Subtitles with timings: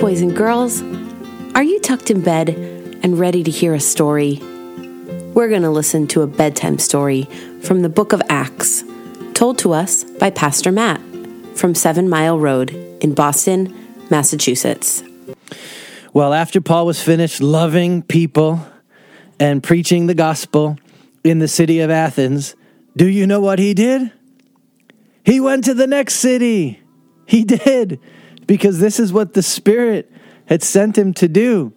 [0.00, 0.80] boys and girls.
[1.54, 2.48] Are you tucked in bed
[3.02, 4.38] and ready to hear a story?
[5.34, 7.24] We're going to listen to a bedtime story
[7.60, 8.82] from the book of Acts,
[9.34, 11.02] told to us by Pastor Matt
[11.54, 12.70] from Seven Mile Road
[13.02, 13.76] in Boston,
[14.08, 15.02] Massachusetts.
[16.14, 18.66] Well, after Paul was finished loving people
[19.38, 20.78] and preaching the gospel
[21.24, 22.56] in the city of Athens,
[22.96, 24.10] do you know what he did?
[25.26, 26.80] He went to the next city.
[27.26, 28.00] He did,
[28.50, 30.10] because this is what the Spirit
[30.46, 31.72] had sent him to do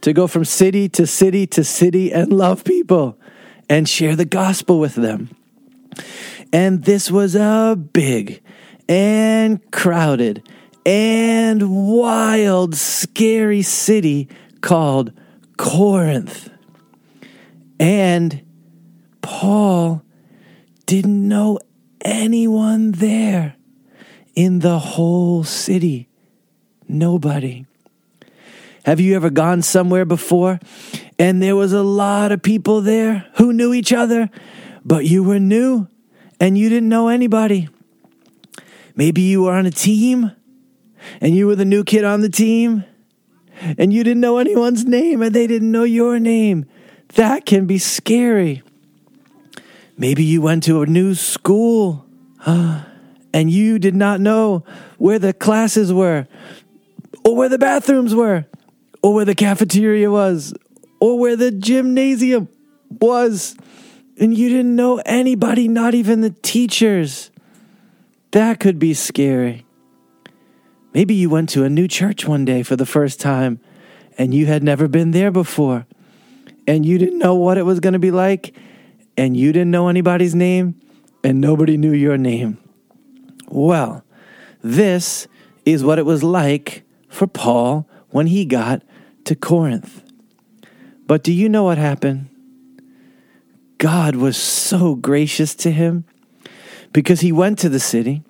[0.00, 3.16] to go from city to city to city and love people
[3.68, 5.30] and share the gospel with them.
[6.52, 8.42] And this was a big
[8.88, 10.48] and crowded
[10.84, 14.28] and wild, scary city
[14.62, 15.12] called
[15.58, 16.50] Corinth.
[17.78, 18.42] And
[19.22, 20.02] Paul
[20.86, 21.60] didn't know
[22.04, 23.54] anyone there
[24.40, 26.08] in the whole city.
[26.88, 27.66] Nobody.
[28.86, 30.58] Have you ever gone somewhere before
[31.18, 34.30] and there was a lot of people there who knew each other,
[34.82, 35.88] but you were new
[36.40, 37.68] and you didn't know anybody?
[38.96, 40.32] Maybe you were on a team
[41.20, 42.84] and you were the new kid on the team
[43.76, 46.64] and you didn't know anyone's name and they didn't know your name.
[47.16, 48.62] That can be scary.
[49.98, 52.06] Maybe you went to a new school
[52.46, 52.86] ah.
[53.32, 54.64] And you did not know
[54.98, 56.26] where the classes were,
[57.24, 58.46] or where the bathrooms were,
[59.02, 60.54] or where the cafeteria was,
[61.00, 62.48] or where the gymnasium
[62.88, 63.56] was,
[64.18, 67.30] and you didn't know anybody, not even the teachers.
[68.32, 69.64] That could be scary.
[70.92, 73.60] Maybe you went to a new church one day for the first time
[74.18, 75.86] and you had never been there before
[76.66, 78.54] and you didn't know what it was going to be like
[79.16, 80.80] and you didn't know anybody's name
[81.22, 82.58] and nobody knew your name.
[83.50, 84.04] Well,
[84.62, 85.26] this
[85.66, 88.82] is what it was like for Paul when he got
[89.24, 90.02] to Corinth.
[91.06, 92.28] But do you know what happened?
[93.78, 96.04] God was so gracious to him
[96.92, 98.22] because he went to the city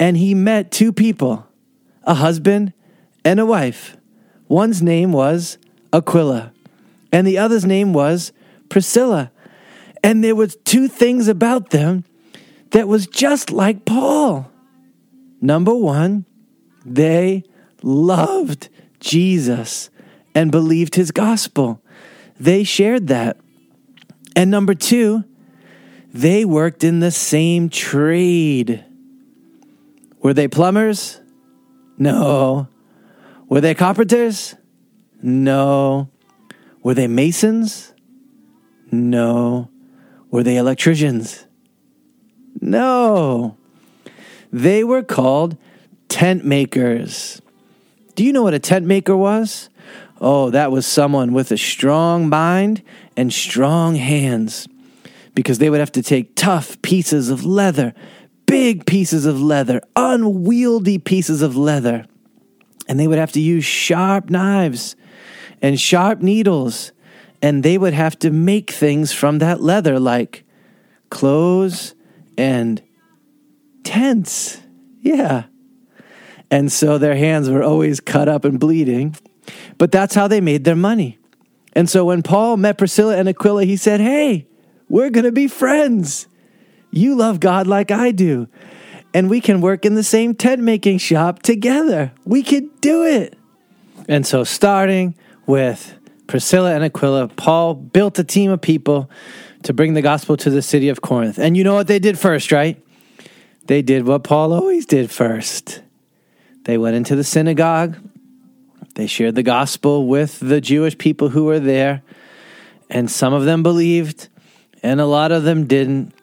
[0.00, 1.46] and he met two people,
[2.04, 2.72] a husband
[3.24, 3.96] and a wife.
[4.48, 5.58] One's name was
[5.92, 6.52] Aquila
[7.12, 8.32] and the other's name was
[8.68, 9.30] Priscilla.
[10.02, 12.04] And there was two things about them
[12.70, 14.50] that was just like Paul.
[15.40, 16.24] Number 1,
[16.84, 17.44] they
[17.82, 18.68] loved
[19.00, 19.90] Jesus
[20.34, 21.80] and believed his gospel.
[22.38, 23.38] They shared that.
[24.34, 25.24] And number 2,
[26.12, 28.84] they worked in the same trade.
[30.20, 31.20] Were they plumbers?
[31.98, 32.68] No.
[33.48, 34.54] Were they carpenters?
[35.22, 36.10] No.
[36.82, 37.94] Were they masons?
[38.90, 39.70] No.
[40.30, 41.45] Were they electricians?
[42.60, 43.56] No.
[44.52, 45.56] They were called
[46.08, 47.40] tent makers.
[48.14, 49.68] Do you know what a tent maker was?
[50.20, 52.82] Oh, that was someone with a strong mind
[53.16, 54.66] and strong hands
[55.34, 57.92] because they would have to take tough pieces of leather,
[58.46, 62.06] big pieces of leather, unwieldy pieces of leather,
[62.88, 64.96] and they would have to use sharp knives
[65.60, 66.92] and sharp needles,
[67.42, 70.44] and they would have to make things from that leather like
[71.10, 71.94] clothes
[72.36, 72.82] and
[73.84, 74.60] tents.
[75.00, 75.44] Yeah.
[76.50, 79.16] And so their hands were always cut up and bleeding,
[79.78, 81.18] but that's how they made their money.
[81.72, 84.46] And so when Paul met Priscilla and Aquila, he said, Hey,
[84.88, 86.26] we're going to be friends.
[86.90, 88.48] You love God like I do.
[89.12, 92.12] And we can work in the same tent making shop together.
[92.24, 93.36] We could do it.
[94.08, 95.14] And so, starting
[95.46, 99.10] with Priscilla and Aquila, Paul built a team of people
[99.66, 101.38] to bring the gospel to the city of Corinth.
[101.38, 102.80] And you know what they did first, right?
[103.64, 105.82] They did what Paul always did first.
[106.64, 107.96] They went into the synagogue,
[108.94, 112.02] they shared the gospel with the Jewish people who were there,
[112.88, 114.28] and some of them believed,
[114.82, 116.14] and a lot of them didn't.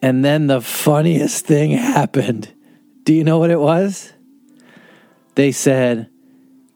[0.00, 2.52] And then the funniest thing happened.
[3.04, 4.12] Do you know what it was?
[5.34, 6.08] They said,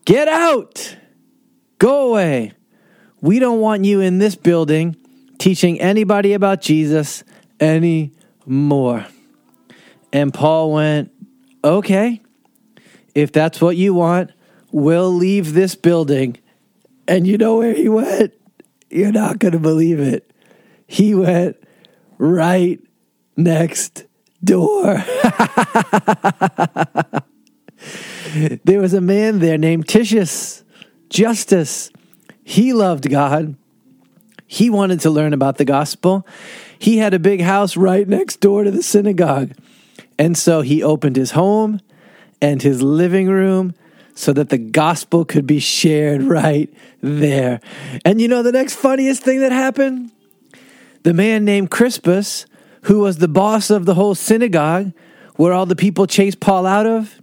[0.05, 0.97] Get out!
[1.79, 2.53] Go away!
[3.21, 4.97] We don't want you in this building
[5.43, 7.25] teaching anybody about Jesus
[7.59, 9.05] anymore.
[10.13, 11.11] And Paul went,
[11.65, 12.21] Okay,
[13.17, 14.31] if that's what you want,
[14.71, 16.39] we'll leave this building.
[17.09, 18.35] And you know where he went?
[18.89, 20.31] You're not going to believe it.
[20.87, 21.57] He went
[22.19, 22.81] right
[23.37, 24.05] next
[24.45, 24.95] door.
[28.65, 30.63] there was a man there named Titius
[31.11, 31.91] Justus.
[32.45, 33.57] He loved God.
[34.53, 36.27] He wanted to learn about the gospel.
[36.79, 39.53] He had a big house right next door to the synagogue.
[40.19, 41.81] And so he opened his home
[42.43, 43.73] and his living room
[44.15, 46.71] so that the gospel could be shared right
[47.01, 47.63] there.
[48.05, 50.11] And you know the next funniest thing that happened?
[51.03, 52.45] The man named Crispus,
[52.83, 54.93] who was the boss of the whole synagogue
[55.37, 57.19] where all the people chased Paul out of,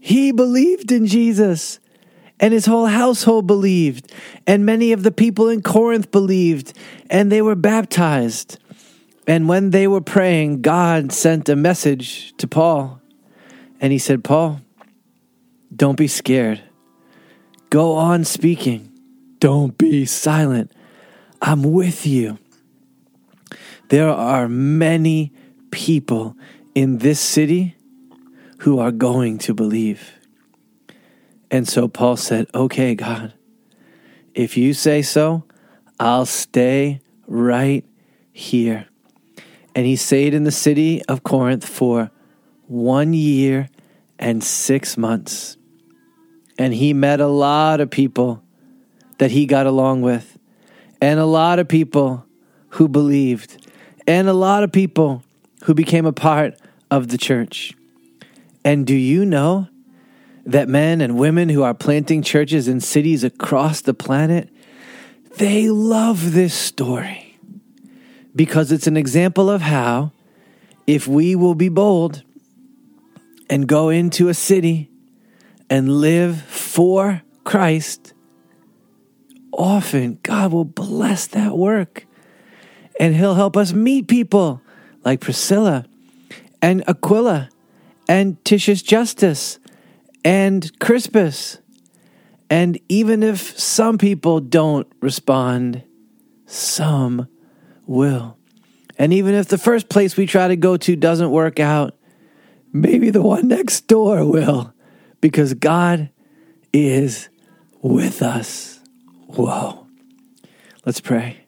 [0.00, 1.80] he believed in Jesus.
[2.40, 4.12] And his whole household believed,
[4.46, 6.72] and many of the people in Corinth believed,
[7.10, 8.58] and they were baptized.
[9.26, 13.00] And when they were praying, God sent a message to Paul.
[13.80, 14.60] And he said, Paul,
[15.74, 16.62] don't be scared.
[17.70, 18.92] Go on speaking.
[19.40, 20.72] Don't be silent.
[21.42, 22.38] I'm with you.
[23.88, 25.32] There are many
[25.70, 26.36] people
[26.74, 27.76] in this city
[28.60, 30.17] who are going to believe.
[31.50, 33.34] And so Paul said, Okay, God,
[34.34, 35.44] if you say so,
[35.98, 37.84] I'll stay right
[38.32, 38.86] here.
[39.74, 42.10] And he stayed in the city of Corinth for
[42.66, 43.68] one year
[44.18, 45.56] and six months.
[46.58, 48.42] And he met a lot of people
[49.18, 50.38] that he got along with,
[51.00, 52.24] and a lot of people
[52.70, 53.68] who believed,
[54.06, 55.22] and a lot of people
[55.64, 56.54] who became a part
[56.90, 57.74] of the church.
[58.64, 59.68] And do you know
[60.48, 64.48] that men and women who are planting churches in cities across the planet,
[65.36, 67.38] they love this story
[68.34, 70.10] because it's an example of how
[70.86, 72.22] if we will be bold
[73.50, 74.90] and go into a city
[75.68, 78.14] and live for Christ,
[79.52, 82.06] often God will bless that work.
[82.98, 84.62] And He'll help us meet people
[85.04, 85.84] like Priscilla
[86.62, 87.50] and Aquila
[88.08, 89.58] and Titius Justus
[90.28, 91.56] and Crispus.
[92.50, 95.84] And even if some people don't respond,
[96.44, 97.28] some
[97.86, 98.36] will.
[98.98, 101.96] And even if the first place we try to go to doesn't work out,
[102.74, 104.74] maybe the one next door will,
[105.22, 106.10] because God
[106.74, 107.30] is
[107.80, 108.80] with us.
[109.28, 109.86] Whoa.
[110.84, 111.46] Let's pray.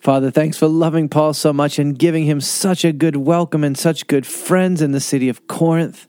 [0.00, 3.78] Father, thanks for loving Paul so much and giving him such a good welcome and
[3.78, 6.08] such good friends in the city of Corinth.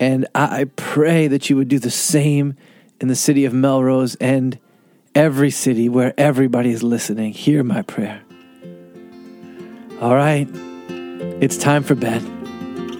[0.00, 2.56] And I pray that you would do the same
[3.00, 4.58] in the city of Melrose and
[5.14, 7.32] every city where everybody is listening.
[7.32, 8.22] Hear my prayer.
[10.00, 10.48] All right,
[11.40, 12.22] it's time for bed.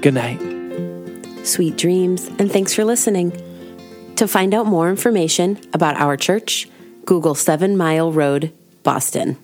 [0.03, 1.47] Good night.
[1.47, 3.33] Sweet dreams, and thanks for listening.
[4.17, 6.69] To find out more information about our church,
[7.05, 8.53] Google Seven Mile Road,
[8.83, 9.37] Boston.